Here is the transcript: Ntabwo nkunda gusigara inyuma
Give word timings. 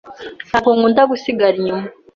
Ntabwo 0.49 0.69
nkunda 0.75 1.01
gusigara 1.11 1.55
inyuma 1.59 1.85